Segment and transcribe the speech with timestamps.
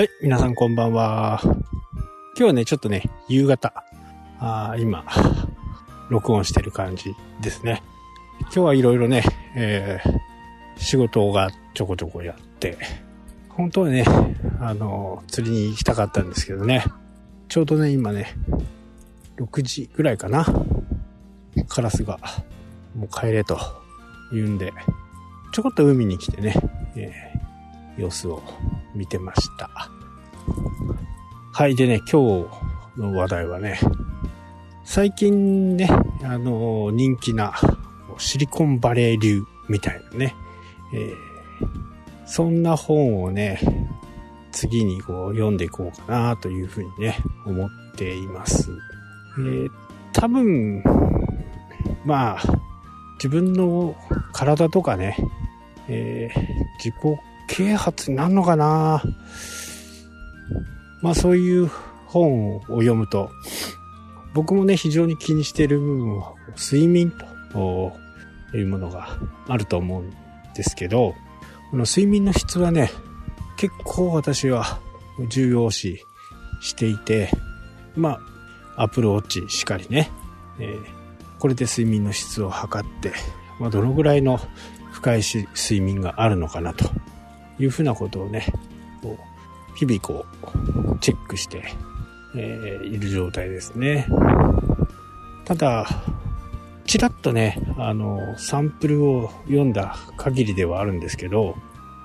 [0.00, 1.40] はい、皆さんこんばんは。
[1.42, 1.52] 今
[2.34, 3.84] 日はね、ちょっとね、夕方、
[4.38, 5.04] あ今、
[6.08, 7.82] 録音してる感じですね。
[8.44, 9.22] 今日はいろいろね、
[9.54, 12.78] えー、仕事がちょこちょこやって、
[13.50, 14.06] 本当はね、
[14.58, 16.82] あの、釣りに行きたかったんですけどね、
[17.48, 18.34] ちょうどね、今ね、
[19.36, 20.46] 6時ぐらいかな、
[21.68, 22.18] カラスが、
[22.96, 23.58] もう帰れと
[24.32, 24.72] 言うんで、
[25.52, 26.54] ちょこっと海に来てね、
[26.96, 27.29] えー、
[28.00, 28.42] 様子を
[28.94, 29.70] 見てました。
[31.52, 31.74] はい。
[31.76, 32.46] でね、今
[32.96, 33.78] 日の話題はね、
[34.84, 35.88] 最近ね、
[36.22, 37.54] あの、人気な
[38.18, 40.34] シリコンバレー流みたいなね、
[40.92, 41.12] えー、
[42.26, 43.60] そんな本をね、
[44.52, 48.70] 次にこう読んでいこうかなというふうにね、思っています。
[49.38, 49.70] えー、
[50.12, 50.82] 多分、
[52.04, 52.42] まあ、
[53.14, 53.94] 自分の
[54.32, 55.16] 体とかね、
[55.88, 56.40] えー、
[56.78, 57.20] 自己
[57.50, 59.02] 啓発になるのかな？
[61.02, 61.66] まあそういう
[62.06, 63.30] 本を読むと、
[64.34, 67.12] 僕もね、非常に気にしている部分は、睡眠
[67.52, 67.92] と
[68.54, 70.12] いうものがあると思うん
[70.54, 71.14] ですけど、
[71.70, 72.90] この睡眠の質はね、
[73.56, 74.78] 結構私は
[75.28, 76.02] 重要視
[76.60, 77.30] していて、
[77.96, 78.20] ま
[78.76, 80.10] あ、アプローチしかりね、
[80.58, 80.84] えー、
[81.38, 83.12] これで睡眠の質を測って、
[83.58, 84.40] まあ、どのぐらいの
[84.92, 86.90] 深い睡眠があるのかなと
[87.60, 88.46] いうふうなことをね、
[89.02, 89.30] こう
[89.76, 90.26] 日々こ
[90.94, 91.62] う、チェックして、
[92.36, 94.06] えー、いる状態ですね。
[95.44, 95.86] ただ、
[96.84, 101.56] ちらっとね、あの、サンプルを読んだ限りではあるんですけど、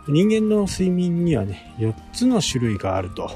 [0.07, 3.31] 人間の睡眠にはね、4つの種類があると。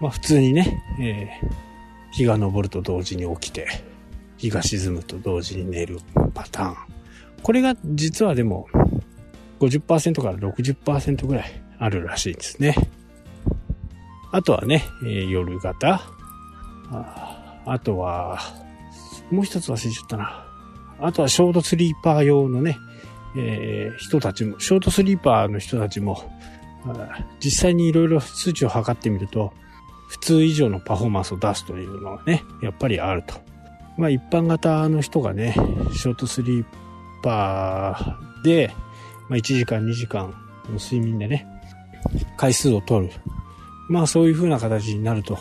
[0.00, 3.66] まあ普通にね、えー、日が昇ると同時に起きて、
[4.36, 5.98] 日が沈むと同時に寝る
[6.34, 6.76] パターン。
[7.42, 8.68] これが実はでも
[9.66, 12.74] 50%から60%ぐらいあるらしいですね。
[14.32, 16.02] あとはね、えー、夜型
[16.90, 17.62] あ。
[17.64, 18.40] あとは、
[19.30, 20.44] もう一つ忘れちゃったな。
[21.00, 22.76] あとはショートスリーパー用のね、
[23.36, 26.30] えー、人たちも、ショートスリーパーの人たちも、
[27.40, 29.52] 実際にいろいろ数値を測ってみると、
[30.08, 33.34] 普通以上のパフォーマンスを出すというのはね、やっぱりあると。
[33.96, 35.54] まあ一般型の人がね、
[35.94, 36.64] ショートスリー
[37.22, 38.74] パーで、
[39.32, 40.28] まあ、1時間2時間
[40.68, 41.46] の睡眠でね、
[42.36, 43.14] 回数を取る。
[43.88, 45.38] まあそういう風な形になると、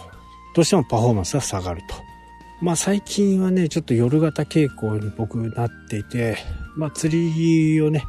[0.55, 1.95] どうしてもパフォーマンスは下がると。
[2.61, 6.37] まあ最近はね、ちょっと夜型傾向に僕なっていて、
[6.77, 8.05] まあ釣りをね、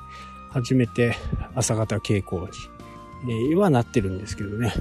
[0.50, 1.16] 始めて
[1.56, 2.48] 朝型傾向
[3.26, 4.72] に、え、はなってるんですけどね。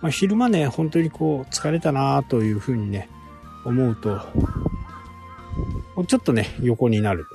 [0.00, 3.10] まあ昼間ね、本当にこう疲れたなという風にね、
[3.66, 4.22] 思うと、
[6.08, 7.26] ちょっとね、横になる。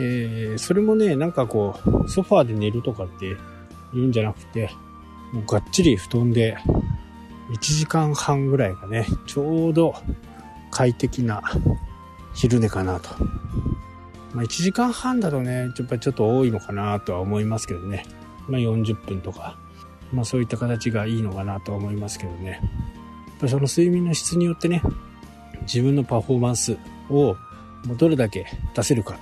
[0.00, 3.36] えー、それもね、なんかこう、ソファーで寝るとかって
[3.92, 4.70] 言うんじゃなくて、
[5.32, 6.56] もうがっちり布団で
[7.50, 9.94] 1時間半ぐらいがね、ちょうど
[10.70, 11.42] 快適な
[12.32, 13.10] 昼寝かなと。
[14.32, 18.04] まあ、1時間半だとね、やっぱりちょっと多いのかなとは思いますけどね。
[18.46, 19.58] まあ、40分とか、
[20.12, 22.50] まあそういった形がいいのかなとは思いますけどね。
[22.50, 22.60] やっ
[23.40, 24.80] ぱその睡眠の質によってね、
[25.62, 26.78] 自分のパフォーマンス
[27.10, 27.36] を
[27.96, 29.18] どれだけ出せるか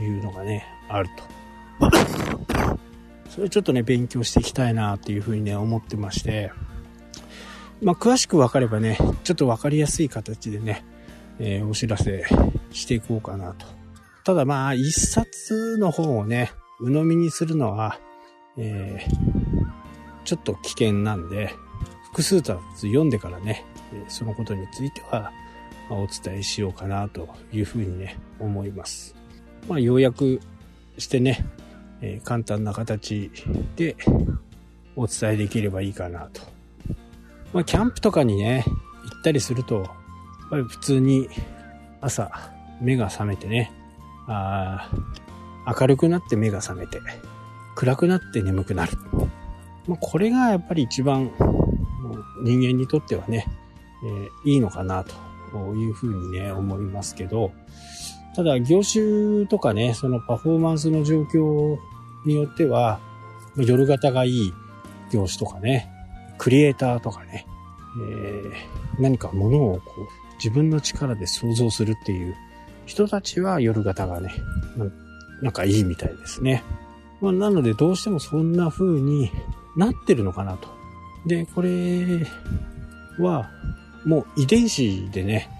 [0.00, 1.08] いうのがね、ある
[1.80, 2.78] と。
[3.30, 6.50] それちょっとね、勉強していきたいなっていうふうにね、思ってまして、
[7.82, 10.84] まあ、詳しく分かればね、ちょっと分かりやすい形でね、
[11.38, 12.24] えー、お知らせ
[12.72, 13.66] していこうかなと。
[14.24, 17.98] ただまあ、一冊の本をね、鵜呑みにするのは、
[18.56, 21.54] えー、ちょっと危険なんで、
[22.10, 23.64] 複数冊読んでからね、
[24.08, 25.32] そのことについては、
[25.90, 29.17] お伝えしようかなというふうにね、思います。
[29.68, 30.40] まあ、要約
[30.96, 31.44] してね、
[32.00, 33.30] えー、簡単な形
[33.76, 33.96] で
[34.96, 36.40] お伝えできればいいかなと。
[37.52, 39.86] まあ、キャンプとかにね、行ったりすると、やっ
[40.50, 41.28] ぱり普通に
[42.00, 42.30] 朝
[42.80, 43.70] 目が覚めてね、
[44.26, 44.90] あ
[45.66, 47.00] 明るくなって目が覚めて、
[47.74, 48.92] 暗くなって眠くなる。
[49.86, 51.30] まあ、これがやっぱり一番
[52.42, 53.46] 人間にとってはね、
[54.04, 55.14] えー、いいのかなと
[55.74, 57.52] いうふうにね、思いますけど、
[58.38, 61.76] ただ業種とかね、そのパフォーマンスの状況
[62.24, 63.00] によっては、
[63.56, 64.52] 夜型がいい
[65.12, 65.90] 業種とかね、
[66.38, 67.48] クリエイターとかね、
[68.00, 72.36] えー、何かものをこう自分の力で想像するっていう
[72.86, 74.32] 人たちは夜型がね、
[75.42, 76.62] なんかいいみたいですね。
[77.20, 79.32] まあ、なのでどうしてもそんな風に
[79.76, 80.68] なってるのかなと。
[81.26, 82.24] で、これ
[83.18, 83.50] は
[84.04, 85.50] もう遺伝子でね、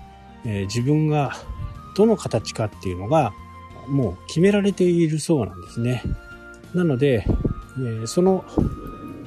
[0.45, 1.33] えー、自分が
[1.99, 3.35] どの形かっていうのが
[3.89, 6.01] もう決められているそうなんですね。
[6.73, 8.45] なので、えー、その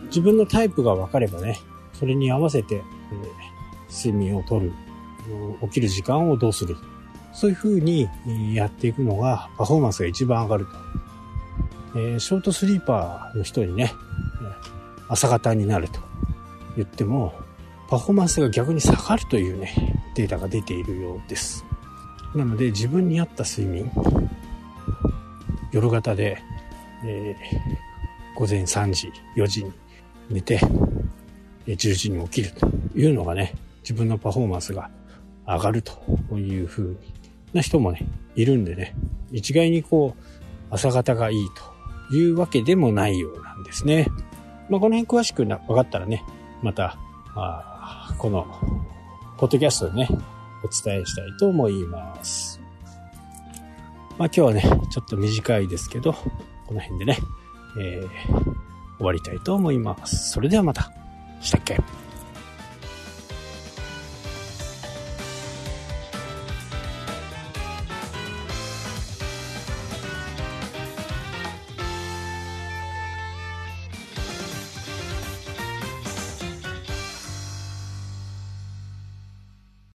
[0.05, 1.59] 自分のタイプが分かればね、
[1.91, 4.71] それに合わせて、えー、睡眠をとる、
[5.63, 6.77] 起きる時間をどうする。
[7.33, 8.07] そういう風に
[8.55, 10.71] やっていくのがパフォーマンスが一番上がると。
[11.99, 13.91] えー、ショートスリーパーの人にね、
[15.09, 15.99] 朝方になると
[16.77, 17.33] 言っても、
[17.89, 21.65] パフォーマンスが逆に下がるというね、データが出ているようです。
[22.35, 23.91] なので自分に合った睡眠、
[25.71, 26.41] 夜型で、
[27.05, 29.71] えー、午前3時、4時に
[30.29, 30.59] 寝て、
[31.67, 34.89] 10時に起きるというのがね、自分のパフォーマンスが
[35.45, 36.97] 上がるという風に
[37.53, 38.05] な人もね、
[38.35, 38.95] いるんでね、
[39.31, 40.23] 一概にこう、
[40.69, 41.47] 朝方がいい
[42.09, 44.07] というわけでもないようなんですね。
[44.69, 46.23] まあ、この辺詳しくな分かったらね、
[46.61, 46.97] また、
[47.35, 48.45] あこの、
[49.37, 50.07] ポッドキャストでね、
[50.63, 52.59] お伝えしたいと思います。
[54.17, 54.61] まあ、今日はね、
[54.91, 56.13] ちょっと短いですけど、
[56.67, 57.17] この辺でね、
[57.79, 58.07] えー、
[58.97, 60.29] 終わりたいと思います。
[60.31, 60.91] それではまた。
[61.41, 61.79] したっけ？